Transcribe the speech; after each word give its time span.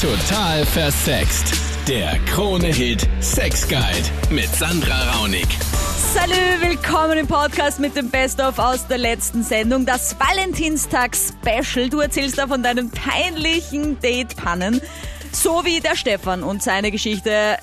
Total 0.00 0.64
versext. 0.64 1.52
Der 1.86 2.18
Krone-Hit 2.24 3.06
Sex 3.20 3.68
Guide 3.68 4.34
mit 4.34 4.46
Sandra 4.46 5.12
Raunig. 5.12 5.46
Salü, 5.60 6.70
willkommen 6.70 7.18
im 7.18 7.26
Podcast 7.28 7.78
mit 7.80 7.94
dem 7.94 8.10
Best-of 8.10 8.58
aus 8.58 8.88
der 8.88 8.96
letzten 8.96 9.42
Sendung, 9.42 9.84
das 9.84 10.18
Valentinstag-Special. 10.18 11.90
Du 11.90 12.00
erzählst 12.00 12.38
da 12.38 12.46
von 12.46 12.62
deinen 12.62 12.90
peinlichen 12.90 14.00
Date-Pannen, 14.00 14.80
so 15.32 15.66
wie 15.66 15.80
der 15.80 15.96
Stefan 15.96 16.44
und 16.44 16.62
seine 16.62 16.90
Geschichte. 16.90 17.58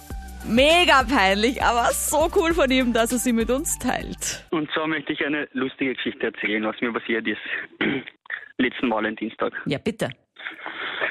Mega 0.47 1.05
peinlich, 1.09 1.63
aber 1.63 1.89
so 1.91 2.29
cool 2.35 2.53
von 2.53 2.69
ihm, 2.69 2.93
dass 2.93 3.11
er 3.11 3.17
sie 3.17 3.33
mit 3.33 3.49
uns 3.49 3.79
teilt. 3.79 4.45
Und 4.51 4.69
zwar 4.73 4.85
möchte 4.85 5.11
ich 5.11 5.25
eine 5.25 5.47
lustige 5.53 5.95
Geschichte 5.95 6.27
erzählen, 6.27 6.63
was 6.63 6.79
mir 6.81 6.93
passiert 6.93 7.27
ist 7.27 7.41
letzten 8.59 8.91
Valentinstag. 8.91 9.53
Ja, 9.65 9.79
bitte. 9.79 10.11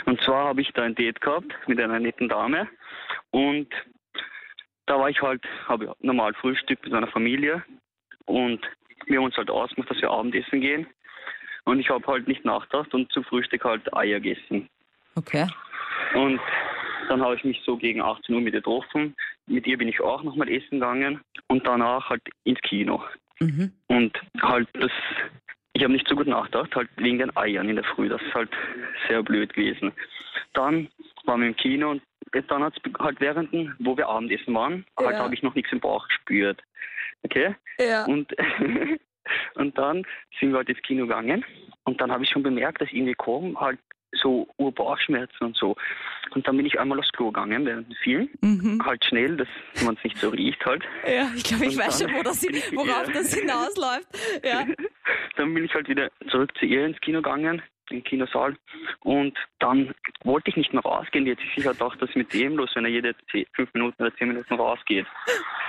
Und 0.05 0.21
zwar 0.23 0.48
habe 0.48 0.61
ich 0.61 0.73
da 0.73 0.82
ein 0.82 0.95
Date 0.95 1.21
gehabt 1.21 1.52
mit 1.66 1.80
einer 1.80 1.98
netten 2.00 2.29
Dame 2.29 2.69
und 3.30 3.69
da 4.87 4.98
war 4.98 5.11
ich 5.11 5.20
halt, 5.20 5.42
habe 5.66 5.95
normal 6.01 6.34
Frühstück 6.34 6.83
mit 6.84 6.92
meiner 6.92 7.09
Familie 7.09 7.65
und 8.25 8.61
wir 9.06 9.19
haben 9.19 9.25
uns 9.25 9.37
halt 9.37 9.51
ausgemacht, 9.51 9.91
dass 9.91 10.01
wir 10.01 10.11
Abendessen 10.11 10.61
gehen. 10.61 10.87
Und 11.64 11.80
ich 11.80 11.91
habe 11.91 12.06
halt 12.06 12.28
nicht 12.28 12.45
nachgedacht 12.45 12.95
und 12.95 13.11
zum 13.12 13.25
Frühstück 13.25 13.64
halt 13.64 13.92
Eier 13.95 14.20
gegessen. 14.20 14.69
Okay. 15.16 15.47
Und 16.14 16.41
dann 17.09 17.20
habe 17.20 17.34
ich 17.34 17.45
mich 17.45 17.61
so 17.64 17.77
gegen 17.77 18.00
18 18.00 18.34
Uhr 18.34 18.41
mit 18.41 18.55
ihr 18.55 18.61
getroffen. 18.61 19.16
Mit 19.47 19.66
ihr 19.66 19.78
bin 19.78 19.89
ich 19.89 20.00
auch 20.00 20.23
nochmal 20.23 20.48
essen 20.48 20.80
gegangen 20.80 21.20
und 21.48 21.66
danach 21.66 22.09
halt 22.09 22.23
ins 22.45 22.61
Kino. 22.61 23.03
Mhm. 23.41 23.73
Und 23.89 24.19
halt 24.41 24.69
das, 24.75 24.92
ich 25.77 25.83
habe 25.83 25.93
nicht 25.93 26.09
so 26.09 26.16
gut 26.16 26.27
nachgedacht, 26.27 26.75
halt 26.75 26.89
wegen 26.97 27.19
den 27.19 27.37
Eiern 27.37 27.69
in 27.69 27.77
der 27.77 27.84
Früh. 27.84 28.09
Das 28.09 28.23
ist 28.23 28.34
halt 28.34 28.48
sehr 29.09 29.23
blöd 29.23 29.53
gewesen. 29.53 29.93
Dann 30.55 30.89
waren 31.25 31.41
wir 31.41 31.48
im 31.48 31.57
Kino 31.57 31.91
und 31.91 32.03
dann 32.48 32.65
hat 32.65 32.75
es 32.83 32.93
halt 32.98 33.21
während, 33.21 33.53
wo 33.79 33.97
wir 33.97 34.09
Abendessen 34.09 34.55
waren, 34.55 34.87
halt 34.98 35.17
Ja. 35.17 35.23
habe 35.23 35.34
ich 35.34 35.42
noch 35.42 35.55
nichts 35.55 35.73
im 35.73 35.81
Bauch 35.81 36.09
gespürt. 36.09 36.62
Okay? 37.25 37.55
Ja. 37.78 38.06
Und, 38.06 38.34
und 39.55 39.77
dann 39.77 40.06
sind 40.41 40.53
wir 40.53 40.59
halt 40.59 40.69
ins 40.70 40.81
Kino 40.83 41.06
gegangen 41.06 41.45
und 41.84 42.00
dann 42.00 42.11
habe 42.11 42.25
ich 42.25 42.31
schon 42.31 42.43
bemerkt, 42.43 42.81
dass 42.81 42.91
irgendwie 42.91 43.15
kommen 43.15 43.61
halt 43.61 43.78
so 44.17 44.48
Urbauchschmerzen 44.56 45.45
und 45.45 45.56
so. 45.56 45.77
Und 46.34 46.47
dann 46.47 46.56
bin 46.56 46.67
ich 46.67 46.78
einmal 46.78 46.98
aufs 46.98 47.12
Klo 47.12 47.27
gegangen 47.27 47.64
während 47.64 47.89
dem 47.89 47.97
Film. 47.97 48.28
Mhm. 48.41 48.84
Halt 48.84 49.05
schnell, 49.05 49.36
dass 49.36 49.48
man 49.84 49.97
es 49.97 50.05
nicht 50.05 50.19
so 50.19 50.28
riecht 50.31 50.64
halt. 50.64 50.84
Ja, 51.06 51.31
ich 51.34 51.45
glaube, 51.45 51.67
ich 51.67 51.77
Und 51.77 51.86
weiß 51.86 52.03
schon, 52.03 52.14
wo 52.14 52.22
das, 52.22 52.42
worauf 52.42 53.12
das 53.12 53.34
hinausläuft. 53.34 54.09
Ja. 54.44 54.67
Dann 55.37 55.55
bin 55.55 55.64
ich 55.64 55.75
halt 55.75 55.89
wieder 55.89 56.11
zurück 56.31 56.53
zu 56.59 56.67
ihr 56.67 56.87
ins 56.87 57.00
Kino 57.00 57.22
gegangen, 57.22 57.62
im 57.91 58.03
Kinosaal. 58.05 58.56
Und 59.01 59.37
dann 59.59 59.95
wollte 60.25 60.51
ich 60.51 60.56
nicht 60.56 60.73
mehr 60.73 60.83
rausgehen. 60.83 61.27
Jetzt 61.27 61.42
ist 61.42 61.55
sicher 61.56 61.73
gedacht, 61.73 62.01
dass 62.01 62.15
mit 62.15 62.33
dem 62.33 62.56
los, 62.56 62.70
wenn 62.75 62.84
er 62.84 62.91
jede 62.91 63.15
10, 63.31 63.47
fünf 63.55 63.73
Minuten 63.75 64.03
oder 64.03 64.15
zehn 64.17 64.28
Minuten 64.28 64.55
rausgeht. 64.55 65.06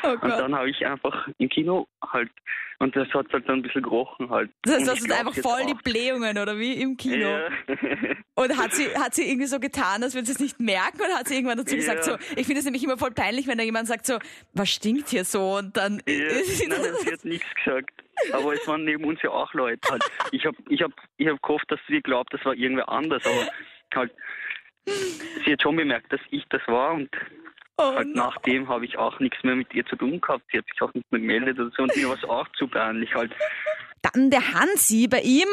Oh 0.03 0.09
Und 0.11 0.29
dann 0.29 0.53
habe 0.55 0.69
ich 0.69 0.85
einfach 0.85 1.27
im 1.39 1.49
Kino 1.49 1.87
halt, 2.13 2.29
und 2.77 2.95
das 2.95 3.07
hat 3.15 3.33
halt 3.33 3.49
dann 3.49 3.55
ein 3.57 3.61
bisschen 3.63 3.81
gerochen 3.81 4.29
halt. 4.29 4.51
Das 4.61 4.75
heißt, 4.75 4.87
du 4.87 4.91
hast 4.91 5.11
einfach 5.11 5.33
voll 5.41 5.65
die. 5.65 5.73
Blähungen, 5.83 6.37
oder 6.37 6.59
wie, 6.59 6.73
im 6.73 6.97
Kino? 6.97 7.27
Ja. 7.27 7.49
Und 8.35 8.55
hat 8.55 8.75
sie, 8.75 8.85
hat 8.95 9.15
sie 9.15 9.27
irgendwie 9.27 9.47
so 9.47 9.59
getan, 9.59 10.03
als 10.03 10.13
würde 10.13 10.27
sie 10.27 10.33
es 10.33 10.39
nicht 10.39 10.59
merken? 10.59 10.99
Oder 11.01 11.15
hat 11.17 11.27
sie 11.27 11.33
irgendwann 11.33 11.57
dazu 11.57 11.75
gesagt, 11.75 12.03
so, 12.03 12.11
Ja. 12.11 12.17
ich 12.35 12.45
finde 12.45 12.59
es 12.59 12.65
nämlich 12.65 12.83
immer 12.83 12.99
voll 12.99 13.09
peinlich, 13.09 13.47
wenn 13.47 13.57
da 13.57 13.63
jemand 13.63 13.87
sagt 13.87 14.05
so, 14.05 14.19
was 14.53 14.69
stinkt 14.69 15.09
hier 15.09 15.25
so? 15.25 15.55
Und 15.57 15.75
dann 15.75 15.99
Ja, 16.07 16.13
ist 16.13 16.59
sie 16.59 16.67
nein, 16.67 16.79
nein, 16.83 16.91
sie 16.99 17.11
hat 17.13 17.25
nichts 17.25 17.47
gesagt. 17.55 17.89
Aber 18.33 18.53
es 18.53 18.67
waren 18.67 18.83
neben 18.83 19.03
uns 19.05 19.21
ja 19.21 19.29
auch 19.29 19.53
Leute. 19.53 19.89
Halt. 19.89 20.03
Ich 20.31 20.45
habe 20.45 20.57
ich 20.69 20.81
hab, 20.81 20.91
ich 21.17 21.27
hab 21.27 21.41
gehofft, 21.41 21.71
dass 21.71 21.79
sie 21.87 22.01
glaubt, 22.01 22.33
das 22.33 22.43
war 22.45 22.53
irgendwer 22.53 22.89
anders. 22.89 23.23
Aber 23.25 23.47
halt, 23.95 24.11
sie 25.45 25.53
hat 25.53 25.61
schon 25.61 25.75
bemerkt, 25.75 26.11
dass 26.11 26.21
ich 26.31 26.43
das 26.49 26.61
war. 26.67 26.93
Und 26.93 27.09
oh, 27.77 27.95
halt 27.95 28.07
no. 28.07 28.25
nachdem 28.25 28.67
habe 28.67 28.85
ich 28.85 28.97
auch 28.97 29.19
nichts 29.19 29.43
mehr 29.43 29.55
mit 29.55 29.73
ihr 29.73 29.85
zu 29.85 29.95
tun 29.95 30.19
gehabt. 30.21 30.43
Sie 30.51 30.57
hat 30.57 30.65
sich 30.65 30.81
auch 30.81 30.93
nicht 30.93 31.11
mehr 31.11 31.21
gemeldet 31.21 31.59
oder 31.59 31.71
so. 31.75 31.83
Und 31.83 31.95
mir 31.95 32.09
war 32.09 32.15
es 32.15 32.23
auch 32.23 32.47
zu 32.57 32.67
peinlich 32.67 33.13
halt. 33.13 33.31
Dann 34.01 34.29
der 34.29 34.53
Hansi, 34.53 35.07
bei 35.07 35.21
ihm 35.21 35.47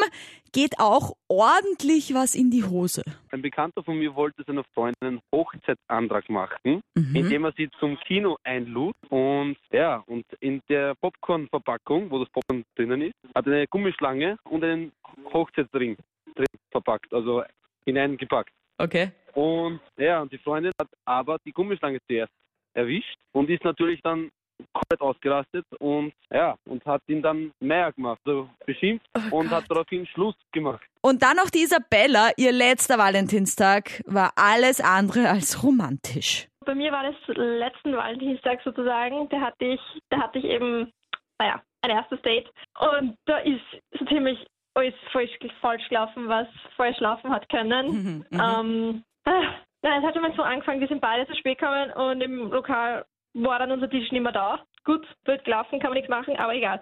geht 0.54 0.78
auch 0.78 1.12
ordentlich 1.28 2.14
was 2.14 2.34
in 2.34 2.50
die 2.50 2.64
Hose. 2.64 3.02
Ein 3.30 3.42
Bekannter 3.42 3.82
von 3.82 3.98
mir 3.98 4.14
wollte 4.14 4.42
seiner 4.46 4.64
Freundin 4.72 4.94
einen 5.02 5.20
Hochzeitsantrag 5.34 6.30
machen, 6.30 6.80
Mhm. 6.94 7.16
indem 7.16 7.44
er 7.44 7.52
sie 7.56 7.68
zum 7.80 7.98
Kino 8.00 8.38
einlud. 8.44 8.94
Und 9.10 9.56
ja, 9.72 10.02
und 10.06 10.24
in 10.40 10.62
der 10.68 10.94
Popcorn-Verpackung, 10.94 12.10
wo 12.10 12.20
das 12.20 12.30
Popcorn 12.30 12.64
drinnen 12.76 13.02
ist, 13.02 13.14
hat 13.34 13.46
er 13.46 13.52
eine 13.54 13.66
Gummischlange 13.66 14.38
und 14.48 14.64
einen 14.64 14.92
Hochzeitsring 15.32 15.96
drin 16.36 16.46
verpackt, 16.70 17.12
also 17.12 17.42
hineingepackt. 17.84 18.52
Okay. 18.78 19.10
Und 19.34 19.80
ja, 19.98 20.22
und 20.22 20.32
die 20.32 20.38
Freundin 20.38 20.72
hat 20.80 20.88
aber 21.04 21.38
die 21.44 21.52
Gummischlange 21.52 21.98
zuerst 22.08 22.32
erwischt 22.74 23.16
und 23.32 23.50
ist 23.50 23.64
natürlich 23.64 24.00
dann 24.02 24.30
komplett 24.72 25.00
ausgerastet 25.00 25.64
und 25.78 26.12
ja, 26.30 26.56
und 26.66 26.84
hat 26.84 27.02
ihn 27.08 27.22
dann 27.22 27.52
mehr 27.60 27.92
gemacht, 27.92 28.20
also 28.24 28.48
beschimpft 28.66 29.06
Oh 29.16 29.38
und 29.38 29.48
Gott. 29.48 29.62
hat 29.62 29.70
daraufhin 29.70 30.06
Schluss 30.06 30.36
gemacht. 30.52 30.82
Und 31.00 31.22
dann 31.22 31.36
noch 31.36 31.50
die 31.50 31.62
Isabella, 31.62 32.30
ihr 32.36 32.52
letzter 32.52 32.98
Valentinstag 32.98 34.02
war 34.06 34.32
alles 34.36 34.80
andere 34.80 35.28
als 35.28 35.62
romantisch. 35.62 36.48
Bei 36.64 36.74
mir 36.74 36.92
war 36.92 37.02
das 37.04 37.36
letzten 37.36 37.94
Valentinstag 37.94 38.60
sozusagen. 38.64 39.28
Da 39.28 39.40
hatte 39.40 39.64
ich, 39.66 39.80
da 40.08 40.18
hatte 40.18 40.38
ich 40.38 40.44
eben, 40.46 40.90
naja, 41.38 41.60
ein 41.82 41.90
erstes 41.90 42.22
Date. 42.22 42.50
Und 42.78 43.16
da 43.26 43.38
ist 43.38 43.60
so 43.98 44.04
ziemlich 44.06 44.38
alles 44.74 44.94
falsch, 45.12 45.30
falsch 45.60 45.88
gelaufen, 45.88 46.28
was 46.28 46.48
falsch 46.76 46.98
laufen 47.00 47.30
hat 47.30 47.48
können. 47.48 47.86
Mhm. 47.86 48.24
Ähm, 48.32 49.04
ah, 49.24 49.54
nein, 49.82 50.00
es 50.00 50.04
hat 50.06 50.14
schon 50.14 50.22
mal 50.22 50.34
so 50.34 50.42
angefangen, 50.42 50.80
wir 50.80 50.88
sind 50.88 51.00
beide 51.00 51.26
zu 51.26 51.36
spät 51.36 51.58
gekommen 51.58 51.92
und 51.92 52.20
im 52.20 52.50
Lokal 52.50 53.04
war 53.34 53.58
dann 53.58 53.72
unser 53.72 53.90
Tisch 53.90 54.10
nicht 54.12 54.22
mehr 54.22 54.32
da. 54.32 54.60
Gut, 54.84 55.06
wird 55.24 55.44
gelaufen, 55.44 55.80
kann 55.80 55.90
man 55.90 55.94
nichts 55.94 56.10
machen, 56.10 56.36
aber 56.36 56.54
egal. 56.54 56.80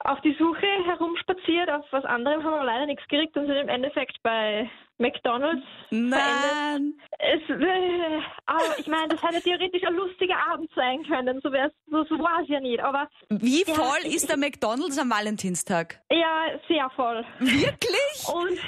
Auf 0.00 0.20
die 0.20 0.34
Suche 0.38 0.66
herumspaziert, 0.84 1.70
auf 1.70 1.86
was 1.90 2.04
anderem 2.04 2.44
haben 2.44 2.52
wir 2.58 2.64
leider 2.64 2.86
nichts 2.86 3.06
gekriegt 3.08 3.34
und 3.36 3.46
sind 3.46 3.56
im 3.56 3.68
Endeffekt 3.68 4.18
bei 4.22 4.70
McDonalds. 4.98 5.62
Nein. 5.90 6.94
Es, 7.18 7.40
äh, 7.48 8.20
aber 8.44 8.78
ich 8.78 8.86
meine, 8.86 9.08
das 9.08 9.22
hätte 9.22 9.40
theoretisch 9.40 9.82
ein 9.86 9.94
lustiger 9.94 10.36
Abend 10.52 10.70
sein 10.74 11.02
können, 11.04 11.40
so, 11.42 11.50
wär's, 11.50 11.72
so, 11.90 12.04
so 12.04 12.18
war 12.18 12.42
es 12.42 12.48
ja 12.48 12.60
nicht. 12.60 12.80
Aber 12.80 13.08
Wie 13.30 13.64
Ja, 13.66 13.72
voll 13.74 14.04
ist 14.04 14.28
der 14.28 14.36
McDonalds 14.36 14.98
am 14.98 15.08
Valentinstag? 15.10 15.98
ja, 16.10 16.42
sehr 16.68 16.90
voll. 16.90 17.24
Wirklich? 17.38 18.28
Und 18.34 18.58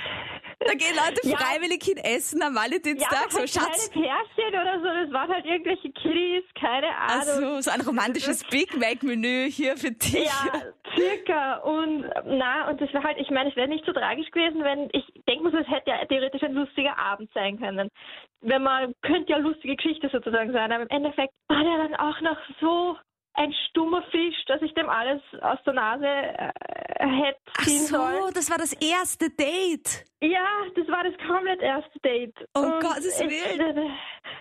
Da 0.66 0.74
gehen 0.74 0.94
Leute 0.96 1.20
Ja. 1.28 1.36
freiwillig 1.36 1.82
hin 1.82 1.96
essen 1.98 2.42
am 2.42 2.54
ja, 2.54 2.62
Valentinstag, 2.62 3.30
so 3.32 3.38
halt 3.40 3.50
Schatz. 3.50 3.90
keine 3.92 4.06
Pärchen 4.06 4.60
oder 4.60 4.78
so, 4.80 4.84
das 5.04 5.12
waren 5.12 5.30
halt 5.32 5.44
irgendwelche 5.46 5.90
Kiddies, 5.92 6.44
keine 6.58 6.88
Ahnung. 6.96 7.20
Also 7.20 7.60
so 7.60 7.70
ein 7.70 7.80
romantisches 7.80 8.44
Big 8.44 8.76
Mac 8.76 9.02
Menü 9.02 9.50
hier 9.50 9.76
für 9.76 9.90
dich. 9.90 10.24
Ja, 10.24 10.62
circa. 10.94 11.56
Und 11.58 12.06
na, 12.26 12.68
und 12.68 12.80
das 12.80 12.92
wäre 12.92 13.02
halt, 13.04 13.18
ich 13.18 13.30
meine, 13.30 13.50
es 13.50 13.56
wäre 13.56 13.68
nicht 13.68 13.84
so 13.84 13.92
tragisch 13.92 14.30
gewesen, 14.30 14.62
wenn 14.64 14.88
ich 14.92 15.04
denke 15.28 15.50
so, 15.50 15.58
es 15.58 15.68
hätte 15.68 15.90
ja 15.90 16.04
theoretisch 16.06 16.42
ein 16.42 16.52
lustiger 16.54 16.98
Abend 16.98 17.30
sein 17.34 17.58
können. 17.58 17.88
Wenn 18.40 18.62
man 18.62 18.94
könnte 19.02 19.32
ja 19.32 19.38
lustige 19.38 19.76
Geschichte 19.76 20.08
sozusagen 20.10 20.52
sein, 20.52 20.72
aber 20.72 20.82
im 20.82 20.90
Endeffekt 20.90 21.32
war 21.48 21.62
der 21.62 21.78
dann 21.88 21.94
auch 21.96 22.20
noch 22.20 22.38
so 22.60 22.96
ein 23.34 23.54
stummer 23.70 24.02
Fisch, 24.10 24.44
dass 24.46 24.60
ich 24.60 24.74
dem 24.74 24.90
alles 24.90 25.22
aus 25.40 25.58
der 25.64 25.72
Nase 25.72 26.06
äh, 27.02 27.06
hätte 27.06 27.38
Ach 27.58 27.64
ziehen 27.64 27.86
so, 27.86 27.96
sollen. 27.96 28.34
das 28.34 28.50
war 28.50 28.58
das 28.58 28.72
erste 28.74 29.28
Date. 29.30 30.04
Ja, 30.20 30.46
das 30.76 30.86
war 30.88 31.02
das 31.02 31.14
komplett 31.26 31.60
erste 31.60 31.98
Date. 32.00 32.34
Um 32.54 32.64
Und 32.64 32.80
Gottes 32.80 33.20
ich, 33.20 33.28
Willen. 33.28 33.90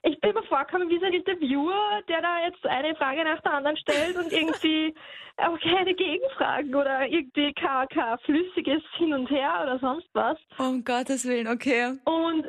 Ich 0.03 0.19
bin 0.19 0.33
mir 0.33 0.43
vorgekommen 0.43 0.89
wie 0.89 0.99
so 0.99 1.05
ein 1.05 1.13
Interviewer, 1.13 2.01
der 2.07 2.21
da 2.21 2.45
jetzt 2.45 2.63
eine 2.65 2.95
Frage 2.95 3.23
nach 3.23 3.41
der 3.41 3.53
anderen 3.53 3.77
stellt 3.77 4.15
und 4.15 4.31
irgendwie 4.31 4.93
auch 5.37 5.59
keine 5.59 5.93
Gegenfragen 5.95 6.75
oder 6.75 7.07
irgendwie 7.07 7.51
kein 7.53 7.87
flüssiges 8.25 8.83
Hin 8.97 9.13
und 9.13 9.29
Her 9.29 9.61
oder 9.63 9.79
sonst 9.79 10.07
was. 10.13 10.37
Um 10.59 10.83
Gottes 10.83 11.25
Willen, 11.27 11.47
okay. 11.47 11.97
Und, 12.05 12.45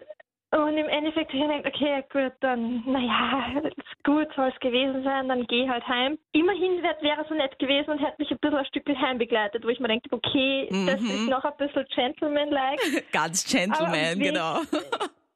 und 0.53 0.77
im 0.77 0.89
Endeffekt 0.89 1.33
habe 1.33 1.55
ich 1.57 1.63
gedacht, 1.63 1.75
okay, 1.75 2.05
gut, 2.13 2.33
dann, 2.41 2.83
naja, 2.87 3.63
gut, 4.05 4.29
soll 4.37 4.49
es 4.55 4.61
gewesen 4.61 5.03
sein, 5.03 5.29
dann 5.29 5.47
geh 5.47 5.69
halt 5.69 5.87
heim. 5.89 6.19
Immerhin 6.33 6.83
wär- 6.83 7.01
wäre 7.01 7.23
er 7.23 7.25
so 7.29 7.35
nett 7.35 7.59
gewesen 7.59 7.91
und 7.91 7.99
hätte 7.99 8.17
mich 8.19 8.31
ein 8.31 8.39
bisschen 8.39 8.59
ein 8.59 8.67
Stück 8.67 8.87
heim 8.89 9.19
begleitet, 9.19 9.65
wo 9.65 9.69
ich 9.69 9.81
mir 9.81 9.89
denke, 9.89 10.09
okay, 10.13 10.69
das 10.87 11.01
Mhm. 11.01 11.11
ist 11.11 11.29
noch 11.29 11.45
ein 11.45 11.57
bisschen 11.57 11.87
Gentleman-like. 11.95 12.81
Ganz 13.13 13.45
Gentleman, 13.51 14.19
genau. 14.19 14.59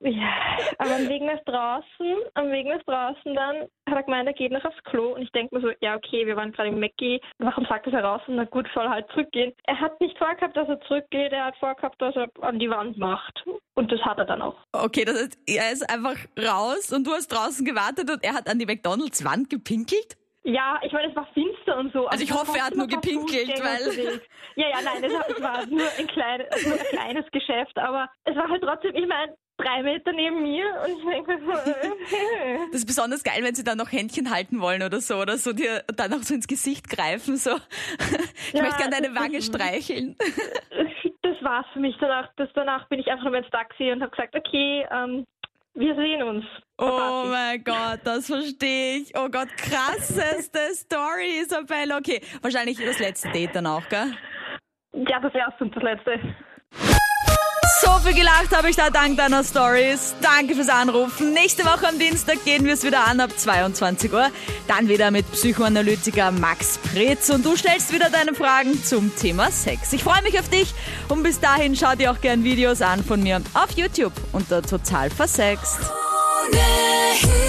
Ja, 0.01 0.59
aber 0.77 0.97
am 0.97 1.09
Weg 1.09 1.23
nach 1.23 1.43
draußen, 1.47 2.17
am 2.35 2.51
Weg 2.53 2.67
nach 2.67 2.83
draußen 2.83 3.35
dann 3.35 3.67
hat 3.97 4.05
er 4.05 4.07
gemeint, 4.07 4.29
er 4.29 4.35
geht 4.35 4.53
noch 4.53 4.65
aufs 4.65 4.83
Klo 4.85 5.15
und 5.15 5.23
ich 5.23 5.33
denke 5.33 5.55
mir 5.55 5.61
so, 5.61 5.71
ja 5.81 5.97
okay, 5.97 6.27
wir 6.27 6.37
waren 6.37 6.53
gerade 6.53 6.69
im 6.69 6.81
Mackie, 6.81 7.21
warum 7.39 7.65
sagt 7.67 7.87
er 7.87 7.93
heraus 7.93 8.21
und 8.27 8.37
na 8.37 8.45
gut, 8.45 8.69
soll 8.75 8.89
halt 8.89 9.09
zurückgehen. 9.11 9.53
Er 9.65 9.81
hat 9.81 10.01
nicht 10.01 10.17
vorgehabt, 10.19 10.57
dass 10.57 10.69
er 10.69 10.81
zurückgeht, 10.83 11.33
er 11.33 11.47
hat 11.47 11.57
vorgehabt, 11.57 12.01
dass 12.01 12.15
er 12.15 12.29
an 12.43 12.59
die 12.59 12.71
Wand 12.71 12.99
macht 12.99 13.45
und 13.75 13.91
das 13.91 14.01
hat 14.03 14.19
er 14.19 14.27
dann 14.27 14.43
auch. 14.43 14.57
Okay, 14.73 15.05
das 15.05 15.17
heißt, 15.17 15.39
er 15.47 15.73
ist 15.73 15.91
einfach 15.91 16.17
raus 16.39 16.93
und 16.93 17.07
du 17.07 17.13
hast 17.13 17.29
draußen 17.29 17.65
gewartet 17.65 18.11
und 18.11 18.23
er 18.23 18.35
hat 18.35 18.49
an 18.49 18.59
die 18.59 18.67
McDonalds-Wand 18.67 19.51
gepinkelt? 19.51 20.17
Ja, 20.45 20.79
ich 20.83 20.93
meine, 20.93 21.11
es 21.11 21.17
war 21.17 21.27
finster 21.35 21.77
und 21.77 21.93
so. 21.93 22.07
Also 22.07 22.23
ich 22.23 22.31
war 22.31 22.43
hoffe, 22.43 22.59
er 22.59 22.67
hat 22.67 22.77
nur 22.77 22.87
gepinkelt, 22.87 23.61
weil-. 23.61 24.21
Ja, 24.55 24.69
ja, 24.69 24.77
nein, 24.83 25.03
das 25.03 25.37
es 25.37 25.43
war 25.43 25.67
nur 25.67 25.89
ein, 25.99 26.07
klein, 26.07 26.45
nur 26.65 26.75
ein 26.75 26.87
kleines 26.91 27.31
Geschäft, 27.33 27.77
aber 27.77 28.09
es 28.25 28.37
war 28.37 28.49
halt 28.49 28.63
trotzdem, 28.63 28.95
ich 28.95 29.07
meine, 29.07 29.35
drei 29.67 29.83
Meter 29.83 30.13
neben 30.13 30.43
mir 30.43 30.67
und 30.85 30.99
ich 30.99 31.05
denke 31.05 31.37
mir 31.37 31.41
so, 31.45 31.53
Das 32.73 32.81
ist 32.81 32.87
besonders 32.87 33.25
geil, 33.25 33.43
wenn 33.43 33.55
sie 33.55 33.65
dann 33.65 33.79
noch 33.79 33.91
Händchen 33.91 34.31
halten 34.31 34.61
wollen 34.61 34.83
oder 34.83 35.01
so, 35.01 35.17
oder 35.17 35.37
so 35.39 35.53
dir 35.53 35.83
dann 35.97 36.13
auch 36.13 36.23
so 36.23 36.35
ins 36.35 36.47
Gesicht 36.47 36.89
greifen, 36.89 37.37
so. 37.37 37.51
Ich 38.49 38.55
Ja, 38.55 38.63
möchte 38.63 38.79
gerne 38.79 39.01
deine 39.03 39.15
Wange 39.15 39.43
streicheln. 39.43 40.17
das 41.23 41.37
war's 41.43 41.67
für 41.73 41.81
mich 41.81 41.97
danach. 42.01 42.29
Das, 42.37 42.49
danach 42.55 42.89
bin 42.89 43.01
ich 43.01 43.09
einfach 43.09 43.25
nur 43.25 43.37
ins 43.37 43.51
Taxi 43.51 43.91
und 43.91 44.01
habe 44.03 44.11
gesagt, 44.11 44.35
okay, 44.37 44.87
ähm, 44.91 45.25
wir 45.75 45.95
sehen 45.95 46.23
uns. 46.23 46.45
Oh 46.79 47.25
mein 47.27 47.63
Gott, 47.63 48.01
das 48.05 48.27
verstehe 48.27 48.99
ich. 48.99 49.13
Oh 49.17 49.29
Gott, 49.29 49.49
krasseste 49.57 50.59
Story, 50.75 51.41
Isabella. 51.43 51.99
Okay, 51.99 52.21
wahrscheinlich 52.41 52.79
das 52.79 52.99
letzte 52.99 53.31
Date 53.31 53.55
dann 53.55 53.67
auch, 53.67 53.87
gell? 53.89 54.13
Ja, 54.95 55.21
das 55.21 55.35
erste 55.35 55.65
und 55.65 55.77
das 55.77 55.83
letzte. 55.83 56.19
So 57.87 58.01
viel 58.01 58.15
gelacht 58.15 58.51
habe 58.51 58.69
ich 58.69 58.75
da 58.75 58.91
dank 58.91 59.17
deiner 59.17 59.45
Stories. 59.45 60.17
Danke 60.21 60.57
fürs 60.57 60.69
Anrufen. 60.69 61.33
Nächste 61.33 61.65
Woche 61.65 61.87
am 61.87 62.01
Dienstag 62.01 62.45
gehen 62.45 62.65
wir 62.65 62.75
es 62.75 62.83
wieder 62.83 63.07
an 63.07 63.21
ab 63.21 63.31
22 63.37 64.13
Uhr. 64.13 64.29
Dann 64.67 64.89
wieder 64.89 65.13
mit 65.13 65.31
Psychoanalytiker 65.31 66.33
Max 66.33 66.79
Pretz 66.79 67.31
und 67.31 67.47
du 67.47 67.55
stellst 67.55 67.93
wieder 67.93 68.11
deine 68.11 68.35
Fragen 68.35 68.83
zum 68.83 69.15
Thema 69.15 69.53
Sex. 69.53 69.93
Ich 69.93 70.03
freue 70.03 70.21
mich 70.23 70.37
auf 70.41 70.49
dich 70.49 70.75
und 71.09 71.23
bis 71.23 71.39
dahin 71.39 71.77
schau 71.77 71.95
dir 71.95 72.11
auch 72.11 72.21
gern 72.21 72.43
Videos 72.43 72.83
an 72.83 73.05
von 73.05 73.23
mir 73.23 73.41
auf 73.55 73.71
YouTube 73.77 74.13
unter 74.33 74.63
Total 74.63 75.09
Versext. 75.09 75.79
Hit. 76.53 77.46